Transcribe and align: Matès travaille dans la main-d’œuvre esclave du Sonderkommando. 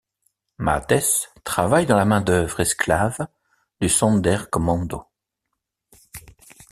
Matès 0.57 1.29
travaille 1.43 1.85
dans 1.85 1.95
la 1.95 2.05
main-d’œuvre 2.05 2.61
esclave 2.61 3.27
du 3.81 3.87
Sonderkommando. 3.87 5.05